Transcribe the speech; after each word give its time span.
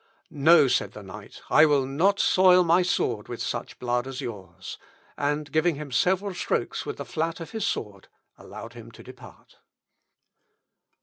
"No," 0.31 0.67
said 0.67 0.93
the 0.93 1.03
knight, 1.03 1.43
"I 1.47 1.67
will 1.67 1.85
not 1.85 2.19
soil 2.19 2.63
my 2.63 2.81
sword 2.81 3.27
with 3.27 3.39
such 3.39 3.77
blood 3.77 4.07
as 4.07 4.19
yours!" 4.19 4.79
and 5.15 5.51
giving 5.51 5.75
him 5.75 5.91
several 5.91 6.33
strokes 6.33 6.87
with 6.87 6.97
the 6.97 7.05
flat 7.05 7.39
of 7.39 7.51
his 7.51 7.67
sword, 7.67 8.07
allowed 8.35 8.73
him 8.73 8.89
to 8.93 9.03
depart. 9.03 9.57